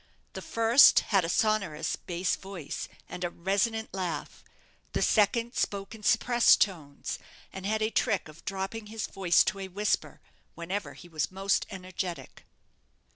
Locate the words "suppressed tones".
6.01-7.19